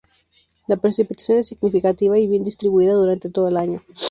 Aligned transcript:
La 0.67 0.77
precipitación 0.77 1.37
es 1.37 1.49
significativa 1.49 2.17
y 2.17 2.25
bien 2.25 2.43
distribuida 2.43 2.93
durante 2.95 3.29
todo 3.29 3.47
el 3.49 3.57
año. 3.57 3.81